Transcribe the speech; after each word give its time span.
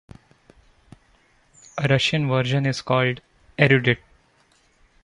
A 1.77 1.87
Russian 1.87 2.27
version 2.27 2.65
is 2.65 2.81
called 2.81 3.21
"Erudit". 3.59 3.99